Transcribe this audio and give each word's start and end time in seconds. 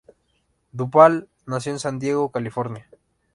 Duvall 0.71 1.29
nació 1.45 1.73
en 1.73 1.77
San 1.77 1.99
Diego, 1.99 2.31
California. 2.31 2.89